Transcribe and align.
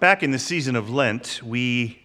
Back 0.00 0.22
in 0.22 0.30
the 0.30 0.38
season 0.38 0.76
of 0.76 0.88
Lent, 0.88 1.42
we 1.44 2.00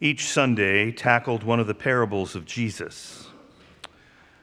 each 0.00 0.28
Sunday 0.28 0.92
tackled 0.92 1.42
one 1.42 1.58
of 1.58 1.66
the 1.66 1.74
parables 1.74 2.36
of 2.36 2.44
Jesus. 2.44 3.26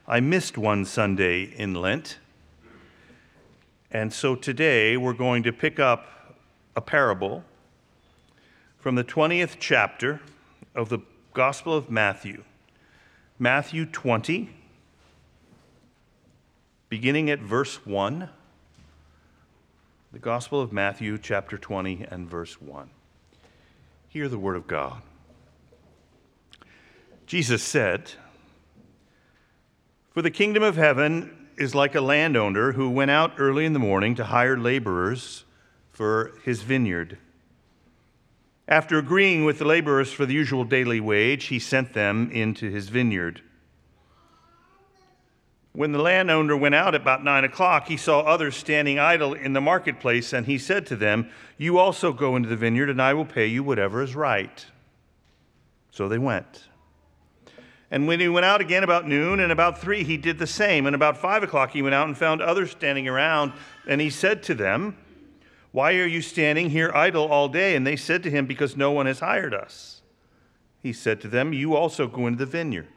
I 0.05 0.19
missed 0.19 0.57
one 0.57 0.83
Sunday 0.83 1.43
in 1.43 1.75
Lent, 1.75 2.17
and 3.89 4.11
so 4.11 4.35
today 4.35 4.97
we're 4.97 5.13
going 5.13 5.43
to 5.43 5.53
pick 5.53 5.79
up 5.79 6.35
a 6.75 6.81
parable 6.81 7.45
from 8.77 8.95
the 8.95 9.03
20th 9.05 9.55
chapter 9.61 10.19
of 10.75 10.89
the 10.89 10.99
Gospel 11.33 11.73
of 11.73 11.89
Matthew. 11.89 12.43
Matthew 13.39 13.85
20, 13.85 14.49
beginning 16.89 17.29
at 17.29 17.39
verse 17.39 17.85
1 17.85 18.29
the 20.11 20.19
Gospel 20.19 20.61
of 20.61 20.71
Matthew, 20.71 21.17
chapter 21.17 21.57
20, 21.57 22.05
and 22.09 22.29
verse 22.29 22.61
1. 22.61 22.89
Hear 24.07 24.29
the 24.29 24.37
word 24.37 24.55
of 24.55 24.65
God. 24.65 25.01
Jesus 27.25 27.61
said, 27.61 28.11
For 30.11 30.21
the 30.21 30.31
kingdom 30.31 30.63
of 30.63 30.77
heaven 30.77 31.49
is 31.57 31.75
like 31.75 31.93
a 31.93 31.99
landowner 31.99 32.71
who 32.71 32.89
went 32.89 33.11
out 33.11 33.33
early 33.37 33.65
in 33.65 33.73
the 33.73 33.79
morning 33.79 34.15
to 34.15 34.23
hire 34.23 34.57
laborers 34.57 35.43
for 35.91 36.31
his 36.45 36.61
vineyard. 36.61 37.17
After 38.65 38.97
agreeing 38.97 39.43
with 39.43 39.59
the 39.59 39.65
laborers 39.65 40.13
for 40.13 40.25
the 40.25 40.33
usual 40.33 40.63
daily 40.63 41.01
wage, 41.01 41.45
he 41.45 41.59
sent 41.59 41.93
them 41.93 42.31
into 42.31 42.69
his 42.69 42.87
vineyard. 42.87 43.41
When 45.77 45.91
the 45.91 46.01
landowner 46.01 46.57
went 46.57 46.73
out 46.73 46.95
about 46.95 47.23
nine 47.23 47.43
o'clock, 47.43 47.87
he 47.87 47.97
saw 47.97 48.21
others 48.21 48.55
standing 48.55 48.97
idle 48.97 49.35
in 49.35 49.53
the 49.53 49.61
marketplace, 49.61 50.33
and 50.33 50.43
he 50.47 50.57
said 50.57 50.87
to 50.87 50.95
them, 50.95 51.29
You 51.55 51.77
also 51.77 52.11
go 52.11 52.35
into 52.35 52.49
the 52.49 52.55
vineyard, 52.55 52.89
and 52.89 52.99
I 52.99 53.13
will 53.13 53.27
pay 53.27 53.45
you 53.45 53.61
whatever 53.61 54.01
is 54.01 54.15
right. 54.15 54.65
So 55.91 56.09
they 56.09 56.17
went. 56.17 56.63
And 57.91 58.07
when 58.07 58.19
he 58.19 58.27
went 58.27 58.47
out 58.47 58.59
again 58.59 58.83
about 58.83 59.07
noon 59.07 59.39
and 59.39 59.51
about 59.51 59.79
three, 59.79 60.03
he 60.03 60.17
did 60.17 60.39
the 60.39 60.47
same. 60.47 60.87
And 60.87 60.95
about 60.95 61.15
five 61.15 61.43
o'clock, 61.43 61.69
he 61.69 61.83
went 61.83 61.93
out 61.93 62.07
and 62.07 62.17
found 62.17 62.41
others 62.41 62.71
standing 62.71 63.07
around, 63.07 63.53
and 63.87 64.01
he 64.01 64.09
said 64.09 64.41
to 64.43 64.55
them, 64.55 64.97
Why 65.73 65.93
are 65.97 66.07
you 66.07 66.23
standing 66.23 66.71
here 66.71 66.91
idle 66.95 67.27
all 67.27 67.49
day? 67.49 67.75
And 67.75 67.85
they 67.85 67.97
said 67.97 68.23
to 68.23 68.31
him, 68.31 68.47
Because 68.47 68.75
no 68.75 68.89
one 68.89 69.05
has 69.05 69.19
hired 69.19 69.53
us. 69.53 70.01
He 70.81 70.91
said 70.91 71.21
to 71.21 71.27
them, 71.27 71.53
You 71.53 71.75
also 71.75 72.07
go 72.07 72.25
into 72.25 72.39
the 72.39 72.47
vineyard. 72.47 72.96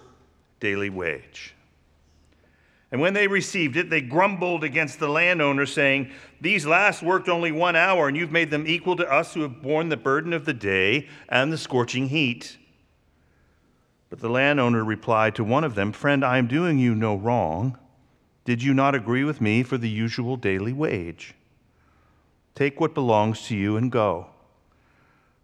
daily 0.61 0.89
wage. 0.89 1.53
And 2.91 2.99
when 2.99 3.13
they 3.13 3.27
received 3.27 3.77
it, 3.77 3.89
they 3.89 4.01
grumbled 4.01 4.63
against 4.63 4.99
the 4.99 5.07
landowner, 5.07 5.65
saying, 5.65 6.11
These 6.41 6.65
last 6.65 7.01
worked 7.01 7.29
only 7.29 7.51
one 7.51 7.75
hour, 7.75 8.07
and 8.07 8.15
you've 8.15 8.31
made 8.31 8.51
them 8.51 8.67
equal 8.67 8.97
to 8.97 9.11
us 9.11 9.33
who 9.33 9.41
have 9.41 9.61
borne 9.61 9.89
the 9.89 9.97
burden 9.97 10.33
of 10.33 10.45
the 10.45 10.53
day 10.53 11.07
and 11.29 11.51
the 11.51 11.57
scorching 11.57 12.09
heat. 12.09 12.57
But 14.09 14.19
the 14.19 14.29
landowner 14.29 14.83
replied 14.83 15.35
to 15.35 15.43
one 15.43 15.63
of 15.63 15.75
them, 15.75 15.93
Friend, 15.93 16.23
I 16.23 16.37
am 16.37 16.47
doing 16.47 16.79
you 16.79 16.93
no 16.93 17.15
wrong. 17.15 17.77
Did 18.43 18.61
you 18.61 18.73
not 18.73 18.93
agree 18.93 19.23
with 19.23 19.39
me 19.39 19.63
for 19.63 19.77
the 19.77 19.89
usual 19.89 20.35
daily 20.35 20.73
wage? 20.73 21.33
Take 22.55 22.81
what 22.81 22.93
belongs 22.93 23.47
to 23.47 23.55
you 23.55 23.77
and 23.77 23.89
go. 23.89 24.27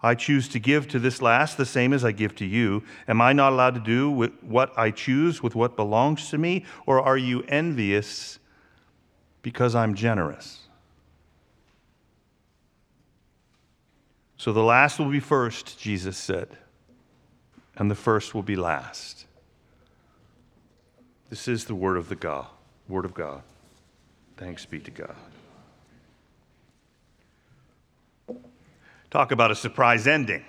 I 0.02 0.14
choose 0.14 0.48
to 0.50 0.60
give 0.60 0.88
to 0.90 1.00
this 1.00 1.22
last 1.22 1.58
the 1.58 1.66
same 1.66 1.92
as 1.92 2.06
I 2.06 2.12
give 2.12 2.36
to 2.36 2.46
you. 2.46 2.84
Am 3.08 3.20
I 3.20 3.34
not 3.34 3.52
allowed 3.52 3.74
to 3.76 3.80
do 3.80 4.12
with 4.12 4.32
what 4.44 4.78
I 4.78 4.92
choose 4.92 5.42
with 5.42 5.56
what 5.56 5.76
belongs 5.76 6.30
to 6.30 6.38
me? 6.38 6.66
Or 6.86 7.02
are 7.02 7.18
you 7.18 7.44
envious 7.48 8.38
because 9.42 9.74
I'm 9.74 9.96
generous? 9.96 10.68
So 14.38 14.54
the 14.54 14.64
last 14.64 15.00
will 15.00 15.10
be 15.10 15.20
first, 15.20 15.80
Jesus 15.80 16.16
said, 16.16 16.58
and 17.76 17.90
the 17.90 17.96
first 17.96 18.36
will 18.36 18.44
be 18.44 18.56
last. 18.56 19.26
This 21.30 21.48
is 21.48 21.66
the 21.66 21.76
word 21.76 21.98
of 21.98 22.08
the 22.08 22.16
God, 22.16 22.46
word 22.88 23.04
of 23.04 23.16
God. 23.16 23.42
Thanks 24.38 24.64
be 24.64 24.80
to 24.80 24.92
God. 24.92 25.16
Talk 29.10 29.32
about 29.32 29.52
a 29.52 29.56
surprise 29.56 30.06
ending. 30.06 30.44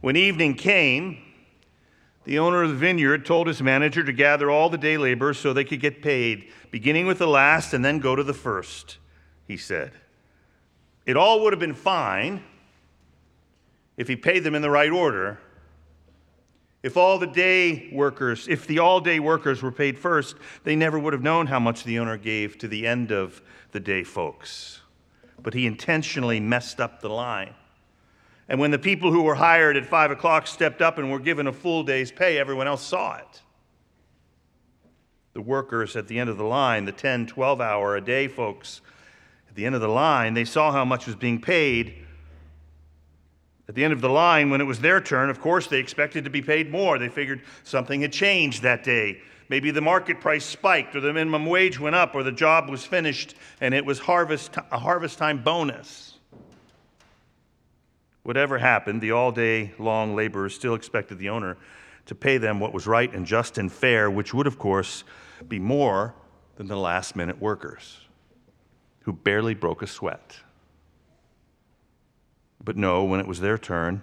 When 0.00 0.16
evening 0.16 0.54
came, 0.54 1.18
the 2.24 2.38
owner 2.38 2.62
of 2.62 2.70
the 2.70 2.76
vineyard 2.76 3.24
told 3.24 3.46
his 3.46 3.62
manager 3.62 4.04
to 4.04 4.12
gather 4.12 4.50
all 4.50 4.68
the 4.68 4.76
day 4.76 4.98
laborers 4.98 5.38
so 5.38 5.52
they 5.52 5.64
could 5.64 5.80
get 5.80 6.02
paid, 6.02 6.50
beginning 6.70 7.06
with 7.06 7.18
the 7.18 7.26
last 7.26 7.72
and 7.72 7.82
then 7.82 7.98
go 7.98 8.14
to 8.14 8.22
the 8.22 8.34
first, 8.34 8.98
he 9.48 9.56
said. 9.56 9.92
It 11.06 11.16
all 11.16 11.42
would 11.42 11.54
have 11.54 11.60
been 11.60 11.74
fine 11.74 12.42
if 13.96 14.08
he 14.08 14.16
paid 14.16 14.40
them 14.44 14.54
in 14.54 14.60
the 14.60 14.70
right 14.70 14.90
order. 14.90 15.38
If 16.82 16.98
all 16.98 17.18
the 17.18 17.26
day 17.26 17.88
workers, 17.90 18.46
if 18.48 18.66
the 18.66 18.80
all 18.80 19.00
day 19.00 19.18
workers 19.18 19.62
were 19.62 19.72
paid 19.72 19.98
first, 19.98 20.36
they 20.64 20.76
never 20.76 20.98
would 20.98 21.14
have 21.14 21.22
known 21.22 21.46
how 21.46 21.58
much 21.58 21.84
the 21.84 21.98
owner 21.98 22.18
gave 22.18 22.58
to 22.58 22.68
the 22.68 22.86
end 22.86 23.10
of 23.10 23.40
the 23.72 23.80
day 23.80 24.04
folks 24.04 24.80
but 25.42 25.54
he 25.54 25.66
intentionally 25.66 26.40
messed 26.40 26.80
up 26.80 27.00
the 27.00 27.08
line. 27.08 27.54
And 28.48 28.60
when 28.60 28.70
the 28.70 28.78
people 28.78 29.10
who 29.10 29.22
were 29.22 29.34
hired 29.34 29.76
at 29.76 29.86
five 29.86 30.10
o'clock 30.10 30.46
stepped 30.46 30.82
up 30.82 30.98
and 30.98 31.10
were 31.10 31.18
given 31.18 31.46
a 31.46 31.52
full 31.52 31.82
day's 31.82 32.12
pay, 32.12 32.38
everyone 32.38 32.66
else 32.66 32.82
saw 32.82 33.16
it. 33.16 33.42
The 35.32 35.40
workers 35.40 35.96
at 35.96 36.08
the 36.08 36.18
end 36.18 36.30
of 36.30 36.36
the 36.36 36.44
line, 36.44 36.84
the 36.84 36.92
10, 36.92 37.26
12 37.26 37.60
hour 37.60 37.96
a 37.96 38.00
day 38.00 38.28
folks, 38.28 38.82
at 39.48 39.54
the 39.54 39.66
end 39.66 39.74
of 39.74 39.80
the 39.80 39.88
line, 39.88 40.34
they 40.34 40.44
saw 40.44 40.72
how 40.72 40.84
much 40.84 41.06
was 41.06 41.16
being 41.16 41.40
paid. 41.40 41.94
At 43.68 43.74
the 43.74 43.82
end 43.82 43.92
of 43.92 44.00
the 44.00 44.10
line, 44.10 44.50
when 44.50 44.60
it 44.60 44.64
was 44.64 44.80
their 44.80 45.00
turn, 45.00 45.30
of 45.30 45.40
course, 45.40 45.66
they 45.66 45.78
expected 45.78 46.24
to 46.24 46.30
be 46.30 46.42
paid 46.42 46.70
more. 46.70 46.98
They 46.98 47.08
figured 47.08 47.40
something 47.62 48.02
had 48.02 48.12
changed 48.12 48.62
that 48.62 48.84
day. 48.84 49.22
Maybe 49.48 49.70
the 49.70 49.80
market 49.80 50.20
price 50.20 50.44
spiked, 50.44 50.96
or 50.96 51.00
the 51.00 51.12
minimum 51.12 51.46
wage 51.46 51.78
went 51.78 51.94
up, 51.94 52.14
or 52.14 52.22
the 52.22 52.32
job 52.32 52.70
was 52.70 52.84
finished 52.84 53.34
and 53.60 53.74
it 53.74 53.84
was 53.84 53.98
harvest, 53.98 54.56
a 54.70 54.78
harvest 54.78 55.18
time 55.18 55.42
bonus. 55.42 56.14
Whatever 58.22 58.58
happened, 58.58 59.02
the 59.02 59.10
all 59.10 59.32
day 59.32 59.72
long 59.78 60.16
laborers 60.16 60.54
still 60.54 60.74
expected 60.74 61.18
the 61.18 61.28
owner 61.28 61.58
to 62.06 62.14
pay 62.14 62.38
them 62.38 62.58
what 62.58 62.72
was 62.72 62.86
right 62.86 63.12
and 63.12 63.26
just 63.26 63.58
and 63.58 63.70
fair, 63.70 64.10
which 64.10 64.32
would, 64.32 64.46
of 64.46 64.58
course, 64.58 65.04
be 65.46 65.58
more 65.58 66.14
than 66.56 66.66
the 66.66 66.76
last 66.76 67.16
minute 67.16 67.40
workers 67.40 68.00
who 69.00 69.12
barely 69.12 69.54
broke 69.54 69.82
a 69.82 69.86
sweat. 69.86 70.38
But 72.62 72.76
no, 72.76 73.04
when 73.04 73.20
it 73.20 73.26
was 73.26 73.40
their 73.40 73.58
turn, 73.58 74.02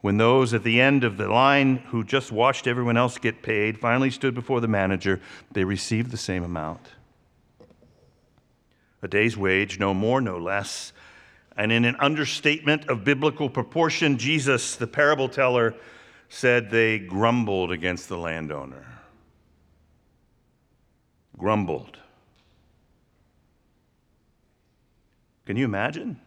when 0.00 0.16
those 0.16 0.54
at 0.54 0.64
the 0.64 0.80
end 0.80 1.04
of 1.04 1.16
the 1.16 1.28
line 1.28 1.76
who 1.88 2.02
just 2.04 2.32
watched 2.32 2.66
everyone 2.66 2.96
else 2.96 3.18
get 3.18 3.42
paid 3.42 3.78
finally 3.78 4.10
stood 4.10 4.34
before 4.34 4.60
the 4.60 4.68
manager, 4.68 5.20
they 5.52 5.64
received 5.64 6.10
the 6.10 6.16
same 6.16 6.42
amount. 6.42 6.80
A 9.02 9.08
day's 9.08 9.36
wage, 9.36 9.78
no 9.78 9.92
more, 9.92 10.20
no 10.20 10.38
less. 10.38 10.92
And 11.56 11.72
in 11.72 11.84
an 11.84 11.96
understatement 11.96 12.88
of 12.88 13.04
biblical 13.04 13.50
proportion, 13.50 14.16
Jesus, 14.18 14.76
the 14.76 14.86
parable 14.86 15.28
teller, 15.28 15.74
said 16.28 16.70
they 16.70 16.98
grumbled 16.98 17.72
against 17.72 18.08
the 18.08 18.16
landowner. 18.16 18.86
Grumbled. 21.36 21.98
Can 25.44 25.56
you 25.56 25.64
imagine? 25.64 26.20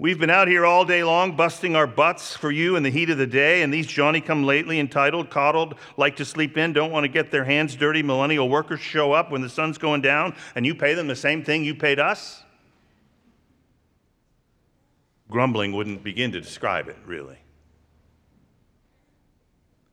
We've 0.00 0.18
been 0.18 0.30
out 0.30 0.48
here 0.48 0.64
all 0.64 0.86
day 0.86 1.04
long 1.04 1.36
busting 1.36 1.76
our 1.76 1.86
butts 1.86 2.34
for 2.34 2.50
you 2.50 2.74
in 2.74 2.82
the 2.82 2.88
heat 2.88 3.10
of 3.10 3.18
the 3.18 3.26
day, 3.26 3.60
and 3.60 3.70
these 3.70 3.86
Johnny 3.86 4.22
come 4.22 4.44
lately, 4.44 4.80
entitled, 4.80 5.28
coddled, 5.28 5.74
like 5.98 6.16
to 6.16 6.24
sleep 6.24 6.56
in, 6.56 6.72
don't 6.72 6.90
want 6.90 7.04
to 7.04 7.08
get 7.08 7.30
their 7.30 7.44
hands 7.44 7.76
dirty 7.76 8.02
millennial 8.02 8.48
workers 8.48 8.80
show 8.80 9.12
up 9.12 9.30
when 9.30 9.42
the 9.42 9.48
sun's 9.50 9.76
going 9.76 10.00
down, 10.00 10.34
and 10.54 10.64
you 10.64 10.74
pay 10.74 10.94
them 10.94 11.06
the 11.06 11.14
same 11.14 11.44
thing 11.44 11.64
you 11.64 11.74
paid 11.74 12.00
us? 12.00 12.42
Grumbling 15.28 15.74
wouldn't 15.74 16.02
begin 16.02 16.32
to 16.32 16.40
describe 16.40 16.88
it, 16.88 16.96
really. 17.04 17.36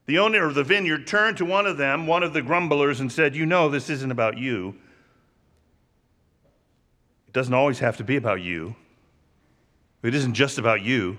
The 0.05 0.19
owner 0.19 0.45
of 0.45 0.55
the 0.55 0.63
vineyard 0.63 1.05
turned 1.05 1.35
to 1.35 1.43
one 1.43 1.65
of 1.65 1.75
them, 1.75 2.07
one 2.07 2.23
of 2.23 2.31
the 2.31 2.41
grumblers, 2.41 3.01
and 3.01 3.11
said, 3.11 3.35
You 3.35 3.45
know, 3.45 3.67
this 3.67 3.89
isn't 3.89 4.11
about 4.11 4.37
you. 4.37 4.73
It 7.27 7.33
doesn't 7.33 7.53
always 7.53 7.79
have 7.79 7.97
to 7.97 8.05
be 8.05 8.15
about 8.15 8.39
you. 8.39 8.77
It 10.03 10.13
isn't 10.13 10.33
just 10.33 10.57
about 10.57 10.81
you. 10.81 11.17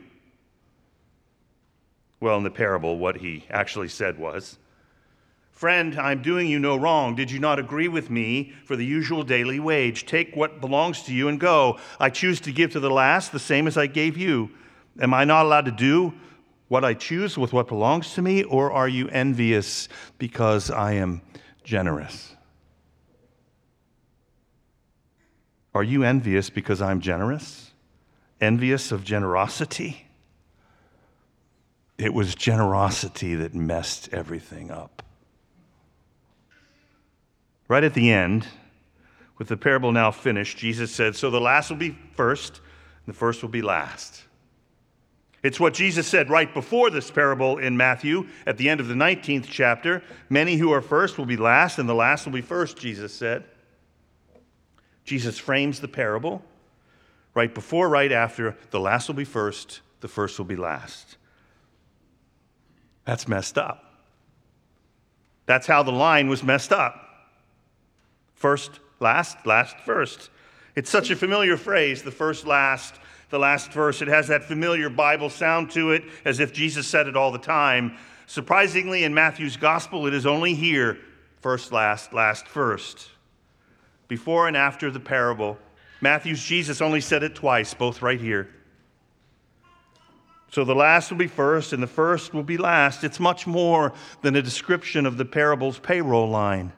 Well, 2.20 2.36
in 2.36 2.44
the 2.44 2.50
parable, 2.50 2.98
what 2.98 3.16
he 3.16 3.44
actually 3.50 3.88
said 3.88 4.19
was 4.19 4.58
Friend, 5.58 5.98
I'm 5.98 6.22
doing 6.22 6.46
you 6.46 6.60
no 6.60 6.76
wrong. 6.76 7.16
Did 7.16 7.32
you 7.32 7.40
not 7.40 7.58
agree 7.58 7.88
with 7.88 8.10
me 8.10 8.52
for 8.64 8.76
the 8.76 8.84
usual 8.84 9.25
daily 9.25 9.58
wage? 9.58 10.06
Take 10.06 10.36
what 10.36 10.60
belongs 10.60 11.02
to 11.02 11.12
you 11.12 11.26
and 11.26 11.40
go. 11.40 11.80
I 11.98 12.10
choose 12.10 12.40
to 12.42 12.52
give 12.52 12.70
to 12.72 12.80
the 12.80 12.90
last 12.90 13.32
the 13.32 13.40
same 13.40 13.66
as 13.66 13.76
I 13.76 13.88
gave 13.88 14.16
you. 14.16 14.50
Am 15.00 15.12
I 15.12 15.25
not 15.25 15.46
allowed 15.46 15.64
to 15.64 15.72
do 15.72 16.14
what 16.69 16.84
I 16.84 16.94
choose 16.94 17.36
with 17.36 17.52
what 17.52 17.66
belongs 17.66 18.14
to 18.14 18.22
me, 18.22 18.44
or 18.44 18.70
are 18.70 18.88
you 18.88 19.08
envious 19.08 19.88
because 20.19 20.70
I 20.70 20.92
am 20.92 21.22
generous? 21.64 22.36
Are 25.75 25.82
you 25.82 26.04
envious 26.04 26.50
because 26.50 26.80
I'm 26.80 27.00
generous? 27.00 27.72
Envious 28.40 28.93
of 28.93 29.05
generosity? 29.05 30.06
It 31.99 32.14
was 32.14 32.35
generosity 32.35 33.35
that 33.35 33.55
messed 33.55 34.08
everything 34.12 34.70
up. 34.70 35.02
Right 37.67 37.85
at 37.85 37.94
the 37.94 38.11
end, 38.11 38.46
with 39.37 39.49
the 39.49 39.56
parable 39.56 39.93
now 39.93 40.11
finished, 40.11 40.58
Jesus 40.58 40.93
said, 40.93 41.17
So 41.17 41.31
the 41.31 41.40
last 41.40 41.70
will 41.70 41.76
be 41.76 41.99
first, 42.14 42.61
and 43.05 43.14
the 43.14 43.19
first 43.19 43.43
will 43.43 43.49
be 43.49 43.62
last. 43.62 44.23
It's 45.43 45.61
what 45.61 45.75
Jesus 45.75 46.06
said 46.06 46.31
right 46.31 46.52
before 46.52 46.90
this 46.90 47.11
parable 47.11 47.58
in 47.58 47.76
Matthew 47.76 48.26
at 48.46 48.56
the 48.56 48.69
end 48.69 48.81
of 48.81 48.88
the 48.88 48.94
19th 48.94 49.46
chapter. 49.49 50.02
Many 50.29 50.56
who 50.56 50.73
are 50.73 50.82
first 50.82 51.19
will 51.19 51.26
be 51.26 51.37
last, 51.37 51.79
and 51.79 51.88
the 51.88 51.94
last 51.94 52.26
will 52.26 52.32
be 52.32 52.40
first, 52.40 52.76
Jesus 52.76 53.12
said. 53.12 53.44
Jesus 55.05 55.38
frames 55.38 55.81
the 55.81 55.88
parable 55.88 56.43
right 57.38 57.55
before, 57.55 57.88
right 57.88 58.11
after. 58.11 58.56
The 58.70 58.81
last 58.81 59.06
will 59.06 59.14
be 59.14 59.25
first, 59.25 59.81
the 60.00 60.08
first 60.08 60.38
will 60.38 60.44
be 60.44 60.56
last. 60.56 61.17
That's 63.05 63.29
messed 63.29 63.56
up. 63.56 63.85
That's 65.46 65.67
how 65.67 65.85
the 65.85 65.93
line 65.93 66.29
was 66.29 66.43
messed 66.43 66.73
up. 66.73 67.00
First, 68.35 68.81
last, 68.99 69.46
last, 69.46 69.79
first. 69.79 70.31
It's 70.75 70.90
such 70.90 71.11
a 71.11 71.17
familiar 71.17 71.56
phrase, 71.56 72.02
the 72.02 72.11
first, 72.11 72.44
last, 72.44 72.96
the 73.31 73.38
last 73.38 73.73
verse. 73.73 74.02
It 74.02 74.08
has 74.08 74.26
that 74.29 74.43
familiar 74.43 74.90
Bible 74.90 75.31
sound 75.31 75.70
to 75.70 75.93
it, 75.93 76.02
as 76.25 76.40
if 76.40 76.52
Jesus 76.52 76.88
said 76.88 77.06
it 77.06 77.17
all 77.17 77.31
the 77.31 77.38
time. 77.38 77.96
Surprisingly, 78.26 79.05
in 79.05 79.14
Matthew's 79.14 79.56
gospel, 79.56 80.06
it 80.08 80.12
is 80.12 80.26
only 80.26 80.55
here 80.55 80.99
first, 81.40 81.70
last, 81.70 82.12
last, 82.12 82.49
first. 82.49 83.08
Before 84.08 84.49
and 84.49 84.56
after 84.56 84.90
the 84.90 85.00
parable, 85.00 85.56
Matthew's 86.00 86.43
Jesus 86.43 86.81
only 86.81 87.00
said 87.00 87.23
it 87.23 87.35
twice, 87.35 87.75
both 87.75 88.03
right 88.03 88.21
here. 88.21 88.49
So 90.50 90.65
the 90.65 90.75
last 90.75 91.11
will 91.11 91.19
be 91.19 91.27
first, 91.27 91.73
and 91.73 91.83
the 91.83 91.87
first 91.87 92.33
will 92.33 92.43
be 92.43 92.56
last. 92.56 93.05
It's 93.05 93.21
much 93.21 93.47
more 93.47 93.93
than 94.23 94.37
a 94.37 94.43
description 94.43 95.05
of 95.05 95.19
the 95.19 95.25
parable's 95.25 95.79
payroll 95.79 96.29
line. 96.29 96.73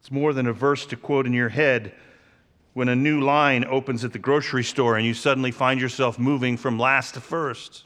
It's 0.00 0.10
more 0.10 0.32
than 0.32 0.46
a 0.46 0.52
verse 0.52 0.86
to 0.86 0.96
quote 0.96 1.26
in 1.26 1.32
your 1.32 1.48
head 1.48 1.94
when 2.72 2.88
a 2.88 2.96
new 2.96 3.20
line 3.20 3.64
opens 3.64 4.04
at 4.04 4.12
the 4.12 4.18
grocery 4.18 4.64
store 4.64 4.96
and 4.96 5.06
you 5.06 5.14
suddenly 5.14 5.50
find 5.50 5.80
yourself 5.80 6.18
moving 6.18 6.56
from 6.56 6.78
last 6.78 7.14
to 7.14 7.20
first. 7.20 7.84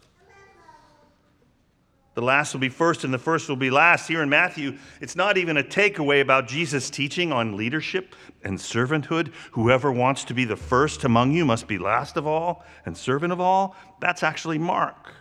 The 2.17 2.23
last 2.23 2.55
will 2.55 2.61
be 2.61 2.71
first 2.71 3.05
and 3.05 3.13
the 3.13 3.19
first 3.19 3.47
will 3.47 3.57
be 3.57 3.69
last. 3.69 4.09
Here 4.09 4.23
in 4.23 4.31
Matthew, 4.31 4.79
it's 5.03 5.17
not 5.17 5.37
even 5.37 5.59
a 5.59 5.63
takeaway 5.63 6.23
about 6.23 6.49
Jesus' 6.49 6.89
teaching 6.89 7.31
on 7.31 7.59
leadership 7.59 8.17
and 8.43 8.57
servanthood. 8.57 9.35
Whoever 9.53 9.93
wants 9.93 10.25
to 10.25 10.35
be 10.35 10.47
the 10.47 10.57
first 10.57 11.05
among 11.05 11.33
you 11.33 11.45
must 11.45 11.69
be 11.69 11.77
last 11.77 12.17
of 12.17 12.27
all 12.27 12.65
and 12.87 12.97
servant 12.97 13.35
of 13.35 13.41
all. 13.41 13.77
That's 14.01 14.23
actually 14.23 14.57
Mark 14.57 15.13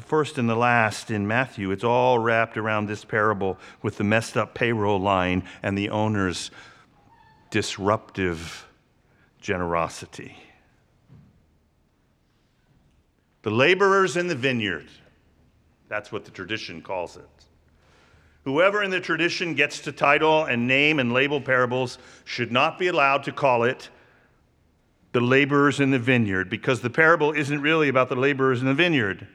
the 0.00 0.06
first 0.06 0.38
and 0.38 0.48
the 0.48 0.56
last 0.56 1.10
in 1.10 1.26
Matthew. 1.26 1.70
It's 1.72 1.84
all 1.84 2.18
wrapped 2.18 2.56
around 2.56 2.86
this 2.86 3.04
parable 3.04 3.58
with 3.82 3.98
the 3.98 4.04
messed 4.04 4.34
up 4.34 4.54
payroll 4.54 4.98
line 4.98 5.44
and 5.62 5.76
the 5.76 5.90
owner's 5.90 6.50
disruptive 7.50 8.66
generosity. 9.42 10.38
The 13.42 13.50
laborers 13.50 14.16
in 14.16 14.28
the 14.28 14.34
vineyard. 14.34 14.88
That's 15.90 16.12
what 16.12 16.24
the 16.24 16.30
tradition 16.30 16.80
calls 16.82 17.16
it. 17.16 17.28
Whoever 18.44 18.82
in 18.82 18.90
the 18.90 19.00
tradition 19.00 19.54
gets 19.54 19.80
to 19.80 19.92
title 19.92 20.44
and 20.44 20.68
name 20.68 21.00
and 21.00 21.12
label 21.12 21.40
parables 21.40 21.98
should 22.24 22.52
not 22.52 22.78
be 22.78 22.86
allowed 22.86 23.24
to 23.24 23.32
call 23.32 23.64
it 23.64 23.90
the 25.12 25.20
laborers 25.20 25.80
in 25.80 25.90
the 25.90 25.98
vineyard 25.98 26.48
because 26.48 26.80
the 26.80 26.88
parable 26.88 27.32
isn't 27.32 27.60
really 27.60 27.88
about 27.88 28.08
the 28.08 28.14
laborers 28.14 28.60
in 28.60 28.68
the 28.68 28.74
vineyard. 28.74 29.26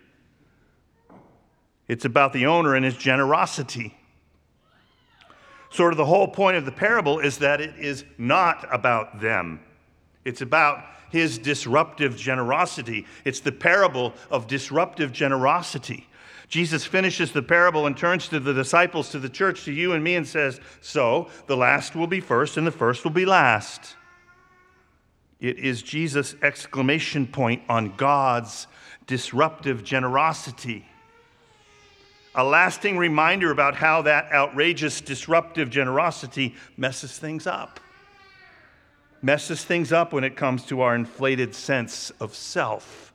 It's 1.90 2.06
about 2.06 2.32
the 2.32 2.46
owner 2.46 2.74
and 2.74 2.86
his 2.86 2.96
generosity. 2.96 3.94
Sort 5.70 5.92
of 5.92 5.98
the 5.98 6.06
whole 6.06 6.30
point 6.30 6.56
of 6.56 6.64
the 6.64 6.72
parable 6.72 7.20
is 7.20 7.40
that 7.40 7.60
it 7.60 7.76
is 7.78 8.06
not 8.18 8.66
about 8.74 9.20
them. 9.20 9.60
It's 10.24 10.42
about 10.42 10.86
his 11.12 11.38
disruptive 11.38 12.16
generosity. 12.16 13.06
It's 13.26 13.42
the 13.42 13.52
parable 13.52 14.14
of 14.32 14.48
disruptive 14.48 15.12
generosity. 15.12 16.08
Jesus 16.48 16.86
finishes 16.86 17.32
the 17.32 17.42
parable 17.42 17.88
and 17.88 17.98
turns 17.98 18.28
to 18.30 18.40
the 18.40 18.54
disciples, 18.54 19.10
to 19.10 19.20
the 19.20 19.30
church, 19.30 19.66
to 19.66 19.72
you 19.72 19.94
and 19.94 20.04
me, 20.04 20.16
and 20.16 20.28
says, 20.28 20.60
So 20.82 21.30
the 21.48 21.58
last 21.58 21.96
will 21.96 22.08
be 22.08 22.20
first, 22.20 22.58
and 22.58 22.66
the 22.66 22.72
first 22.72 23.04
will 23.04 23.12
be 23.12 23.26
last. 23.26 23.96
It 25.40 25.60
is 25.60 25.82
Jesus' 25.82 26.36
exclamation 26.42 27.28
point 27.28 27.64
on 27.68 27.96
God's 27.96 28.68
disruptive 29.08 29.84
generosity 29.84 30.86
a 32.36 32.44
lasting 32.44 32.98
reminder 32.98 33.50
about 33.50 33.76
how 33.76 34.02
that 34.02 34.32
outrageous, 34.32 35.00
disruptive 35.00 35.70
generosity 35.70 36.54
messes 36.76 37.18
things 37.18 37.48
up. 37.48 37.80
Messes 39.22 39.64
things 39.64 39.94
up 39.94 40.12
when 40.12 40.26
it 40.26 40.36
comes 40.36 40.66
to 40.66 40.82
our 40.82 40.96
inflated 40.96 41.56
sense 41.56 42.12
of 42.20 42.36
self 42.36 43.14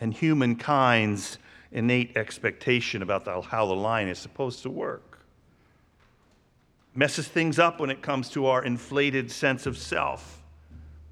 and 0.00 0.14
humankind's 0.14 1.38
innate 1.74 2.16
expectation 2.16 3.02
about 3.02 3.24
the, 3.24 3.40
how 3.42 3.66
the 3.66 3.74
line 3.74 4.08
is 4.08 4.18
supposed 4.18 4.62
to 4.62 4.70
work. 4.70 5.18
Messes 6.94 7.26
things 7.28 7.58
up 7.58 7.80
when 7.80 7.90
it 7.90 8.00
comes 8.00 8.30
to 8.30 8.46
our 8.46 8.64
inflated 8.64 9.30
sense 9.30 9.66
of 9.66 9.76
self 9.76 10.40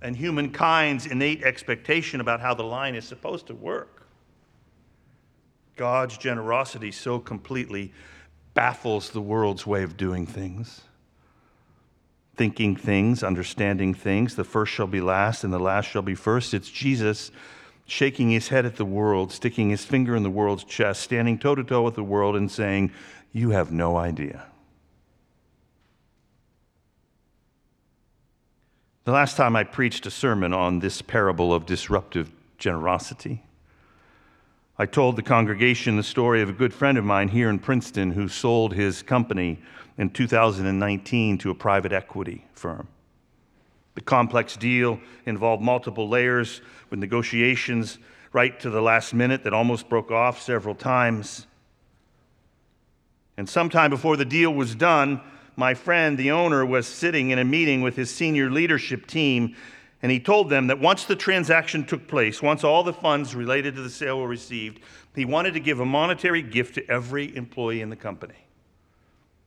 and 0.01 0.17
humankind's 0.17 1.07
innate 1.07 1.43
expectation 1.43 2.21
about 2.21 2.41
how 2.41 2.55
the 2.55 2.63
line 2.63 2.95
is 2.95 3.05
supposed 3.05 3.49
to 3.49 3.55
work. 3.55 4.07
God's 5.77 6.17
generosity 6.17 6.93
so 6.93 7.19
completely 7.19 7.93
baffles 8.55 9.11
the 9.11 9.21
world's 9.21 9.67
way 9.67 9.83
of 9.83 9.97
doing 9.97 10.27
things. 10.27 10.83
Thinking 12.37 12.77
things, 12.77 13.23
understanding 13.23 13.95
things. 13.95 14.37
The 14.37 14.45
first 14.45 14.73
shall 14.73 14.87
be 14.87 15.01
last, 15.01 15.45
and 15.45 15.53
the 15.53 15.59
last 15.59 15.87
shall 15.87 16.03
be 16.03 16.15
first. 16.15 16.55
It's 16.55 16.71
Jesus 16.71 17.31
shaking 17.87 18.31
his 18.31 18.49
head 18.49 18.65
at 18.65 18.77
the 18.77 18.85
world, 18.85 19.33
sticking 19.33 19.71
his 19.71 19.85
finger 19.85 20.17
in 20.17 20.23
the 20.23 20.31
world's 20.31 20.65
chest, 20.65 21.03
standing 21.03 21.39
toe 21.39 21.55
to 21.55 21.65
toe 21.65 21.83
with 21.83 21.95
the 21.95 22.03
world, 22.03 22.37
and 22.37 22.51
saying, 22.51 22.91
You 23.33 23.51
have 23.51 23.73
no 23.73 23.97
idea. 23.97 24.47
The 29.05 29.12
last 29.12 29.37
time 29.37 29.57
I 29.57 29.65
preached 29.65 30.07
a 30.07 30.11
sermon 30.11 30.53
on 30.53 30.79
this 30.79 31.03
parable 31.03 31.53
of 31.53 31.67
disruptive 31.67 32.31
generosity, 32.59 33.43
I 34.79 34.87
told 34.87 35.17
the 35.17 35.23
congregation 35.23 35.97
the 35.97 36.03
story 36.03 36.41
of 36.41 36.49
a 36.49 36.53
good 36.53 36.73
friend 36.73 36.97
of 36.97 37.05
mine 37.05 37.29
here 37.29 37.51
in 37.51 37.59
Princeton 37.59 38.12
who 38.12 38.29
sold 38.29 38.75
his 38.75 39.03
company 39.03 39.61
in 39.99 40.11
2019 40.11 41.39
to 41.39 41.51
a 41.51 41.55
private 41.55 41.93
equity 41.93 42.47
firm. 42.55 42.89
The 43.95 44.01
complex 44.01 44.57
deal 44.57 45.01
involved 45.27 45.63
multiple 45.63 46.09
layers 46.09 46.63
with 46.91 46.99
negotiations 46.99 47.99
right 48.33 48.59
to 48.61 48.71
the 48.71 48.81
last 48.81 49.13
minute 49.13 49.45
that 49.45 49.53
almost 49.53 49.89
broke 49.89 50.11
off 50.11 50.41
several 50.41 50.75
times. 50.75 51.47
And 53.37 53.49
sometime 53.49 53.91
before 53.91 54.17
the 54.17 54.25
deal 54.25 54.53
was 54.53 54.75
done, 54.75 55.21
my 55.57 55.75
friend, 55.75 56.17
the 56.17 56.31
owner, 56.31 56.65
was 56.65 56.87
sitting 56.87 57.31
in 57.31 57.39
a 57.39 57.45
meeting 57.45 57.83
with 57.83 57.97
his 57.97 58.11
senior 58.11 58.51
leadership 58.51 59.07
team 59.07 59.55
and 60.03 60.11
he 60.11 60.19
told 60.19 60.51
them 60.51 60.67
that 60.67 60.81
once 60.81 61.05
the 61.05 61.15
transaction 61.15 61.85
took 61.85 62.09
place, 62.09 62.43
once 62.43 62.65
all 62.65 62.83
the 62.83 62.93
funds 62.93 63.37
related 63.37 63.77
to 63.77 63.83
the 63.83 63.91
sale 63.91 64.21
were 64.21 64.27
received, 64.27 64.81
he 65.15 65.25
wanted 65.25 65.55
to 65.55 65.61
give 65.61 65.79
a 65.79 65.87
monetary 65.87 66.43
gift 66.43 66.75
to 66.75 66.91
every 66.91 67.35
employee 67.37 67.83
in 67.83 67.89
the 67.89 67.95
company. 67.95 68.49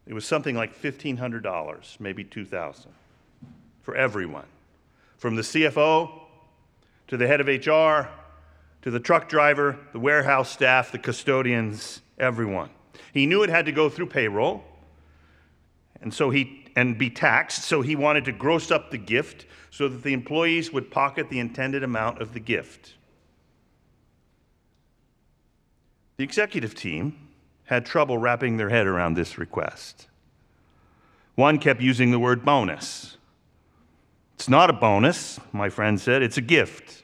It 0.08 0.14
was 0.14 0.24
something 0.24 0.56
like 0.56 0.82
$1,500, 0.82 2.00
maybe 2.00 2.24
$2,000 2.24 2.86
for 3.86 3.96
everyone, 3.96 4.48
from 5.18 5.36
the 5.36 5.44
CFO 5.44 6.10
to 7.08 7.18
the 7.18 7.28
head 7.28 7.40
of 7.40 7.48
HR 7.48 8.10
to 8.82 8.92
the 8.92 9.00
truck 9.00 9.30
driver, 9.30 9.78
the 9.94 10.00
warehouse 10.00 10.50
staff, 10.52 10.92
the 10.92 10.98
custodians, 10.98 12.02
everyone. 12.18 12.72
He 13.14 13.28
knew 13.28 13.44
it 13.44 13.50
had 13.52 13.66
to 13.68 13.72
go 13.72 13.90
through 13.90 14.08
payroll, 14.08 14.64
and 16.02 16.12
so 16.12 16.32
he 16.32 16.66
and 16.76 16.98
be 16.98 17.10
taxed, 17.10 17.64
so 17.64 17.82
he 17.82 17.96
wanted 17.96 18.26
to 18.26 18.32
gross 18.32 18.70
up 18.72 18.90
the 18.90 18.98
gift 18.98 19.46
so 19.70 19.88
that 19.88 20.04
the 20.04 20.14
employees 20.14 20.74
would 20.74 20.92
pocket 20.92 21.30
the 21.30 21.40
intended 21.40 21.84
amount 21.84 22.22
of 22.22 22.34
the 22.34 22.40
gift. 22.40 22.96
The 26.18 26.24
executive 26.24 26.74
team 26.74 27.30
had 27.66 27.86
trouble 27.86 28.18
wrapping 28.18 28.58
their 28.58 28.70
head 28.70 28.88
around 28.88 29.14
this 29.14 29.38
request. 29.38 30.08
One 31.36 31.60
kept 31.60 31.82
using 31.82 32.12
the 32.12 32.20
word 32.20 32.44
bonus. 32.44 33.18
It's 34.36 34.50
not 34.50 34.70
a 34.70 34.74
bonus, 34.74 35.40
my 35.54 35.70
friend 35.70 36.00
said, 36.00 36.22
it's 36.22 36.38
a 36.38 36.42
gift. 36.42 37.04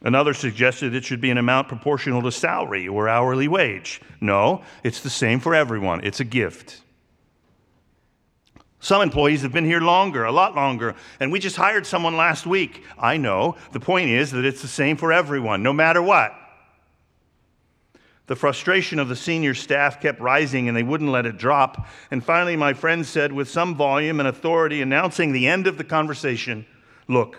Another 0.00 0.34
suggested 0.34 0.94
it 0.94 1.04
should 1.04 1.20
be 1.20 1.30
an 1.30 1.38
amount 1.38 1.68
proportional 1.68 2.22
to 2.22 2.30
salary 2.30 2.86
or 2.86 3.08
hourly 3.08 3.48
wage. 3.48 4.00
No, 4.20 4.62
it's 4.82 5.00
the 5.00 5.10
same 5.10 5.40
for 5.40 5.54
everyone. 5.54 6.04
It's 6.04 6.20
a 6.20 6.24
gift. 6.24 6.82
Some 8.80 9.00
employees 9.00 9.40
have 9.40 9.52
been 9.52 9.64
here 9.64 9.80
longer, 9.80 10.24
a 10.24 10.32
lot 10.32 10.54
longer, 10.54 10.94
and 11.18 11.32
we 11.32 11.40
just 11.40 11.56
hired 11.56 11.86
someone 11.86 12.18
last 12.18 12.46
week. 12.46 12.84
I 12.98 13.16
know. 13.16 13.56
The 13.72 13.80
point 13.80 14.10
is 14.10 14.30
that 14.32 14.44
it's 14.44 14.60
the 14.60 14.68
same 14.68 14.98
for 14.98 15.10
everyone, 15.10 15.62
no 15.62 15.72
matter 15.72 16.02
what. 16.02 16.34
The 18.26 18.36
frustration 18.36 18.98
of 18.98 19.08
the 19.08 19.16
senior 19.16 19.54
staff 19.54 20.00
kept 20.00 20.20
rising 20.20 20.68
and 20.68 20.76
they 20.76 20.82
wouldn't 20.82 21.10
let 21.10 21.26
it 21.26 21.36
drop. 21.36 21.86
And 22.10 22.24
finally, 22.24 22.56
my 22.56 22.72
friend 22.72 23.04
said, 23.04 23.32
with 23.32 23.50
some 23.50 23.74
volume 23.74 24.18
and 24.18 24.28
authority, 24.28 24.80
announcing 24.80 25.32
the 25.32 25.46
end 25.46 25.66
of 25.66 25.76
the 25.76 25.84
conversation 25.84 26.66
Look, 27.08 27.36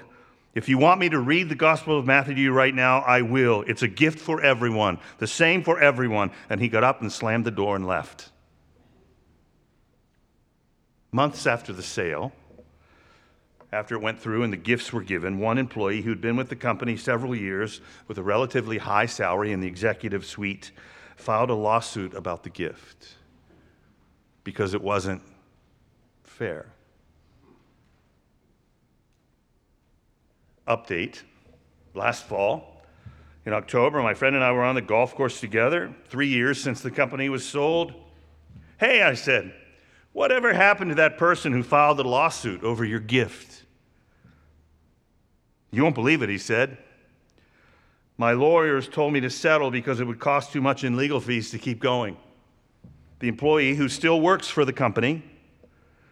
if 0.53 0.69
you 0.69 0.77
want 0.77 0.99
me 0.99 1.09
to 1.09 1.19
read 1.19 1.49
the 1.49 1.55
Gospel 1.55 1.97
of 1.97 2.05
Matthew 2.05 2.35
to 2.35 2.41
you 2.41 2.51
right 2.53 2.73
now, 2.73 2.99
I 2.99 3.21
will. 3.21 3.63
It's 3.67 3.81
a 3.81 3.87
gift 3.87 4.19
for 4.19 4.41
everyone, 4.41 4.99
the 5.17 5.27
same 5.27 5.63
for 5.63 5.79
everyone. 5.79 6.31
And 6.49 6.61
he 6.61 6.69
got 6.69 6.83
up 6.83 7.01
and 7.01 7.11
slammed 7.11 7.45
the 7.45 7.51
door 7.51 7.75
and 7.75 7.85
left. 7.85 8.29
Months 11.11 11.47
after 11.47 11.73
the 11.73 11.83
sale, 11.83 12.31
after 13.75 13.93
it 13.93 14.01
went 14.01 14.17
through 14.17 14.41
and 14.41 14.53
the 14.53 14.57
gifts 14.57 14.93
were 14.93 15.01
given, 15.01 15.37
one 15.37 15.57
employee 15.57 16.01
who'd 16.01 16.21
been 16.21 16.37
with 16.37 16.47
the 16.47 16.55
company 16.55 16.95
several 16.95 17.35
years 17.35 17.81
with 18.07 18.17
a 18.17 18.23
relatively 18.23 18.77
high 18.77 19.05
salary 19.05 19.51
in 19.51 19.59
the 19.59 19.67
executive 19.67 20.25
suite 20.25 20.71
filed 21.17 21.49
a 21.49 21.53
lawsuit 21.53 22.13
about 22.13 22.43
the 22.43 22.49
gift 22.49 23.15
because 24.45 24.73
it 24.73 24.81
wasn't 24.81 25.21
fair. 26.23 26.67
Update 30.65 31.23
last 31.93 32.25
fall, 32.25 32.81
in 33.45 33.51
October, 33.51 34.01
my 34.01 34.13
friend 34.13 34.35
and 34.35 34.43
I 34.43 34.53
were 34.53 34.63
on 34.63 34.75
the 34.75 34.81
golf 34.81 35.13
course 35.15 35.41
together, 35.41 35.93
three 36.07 36.29
years 36.29 36.61
since 36.61 36.79
the 36.79 36.91
company 36.91 37.27
was 37.27 37.45
sold. 37.45 37.93
Hey, 38.79 39.01
I 39.01 39.15
said, 39.15 39.53
Whatever 40.13 40.53
happened 40.53 40.91
to 40.91 40.95
that 40.95 41.17
person 41.17 41.51
who 41.51 41.61
filed 41.61 41.97
the 41.97 42.05
lawsuit 42.05 42.63
over 42.63 42.85
your 42.85 43.01
gift? 43.01 43.64
You 45.75 45.83
won't 45.83 45.95
believe 45.95 46.21
it, 46.21 46.29
he 46.29 46.37
said. 46.37 46.77
My 48.17 48.31
lawyers 48.31 48.87
told 48.87 49.11
me 49.11 49.19
to 49.19 49.29
settle 49.29 49.71
because 49.71 49.99
it 49.99 50.05
would 50.05 50.19
cost 50.19 50.53
too 50.53 50.61
much 50.61 50.85
in 50.85 50.95
legal 50.95 51.19
fees 51.19 51.51
to 51.51 51.59
keep 51.59 51.81
going. 51.81 52.15
The 53.19 53.27
employee, 53.27 53.75
who 53.75 53.89
still 53.89 54.21
works 54.21 54.47
for 54.47 54.63
the 54.63 54.71
company, 54.71 55.21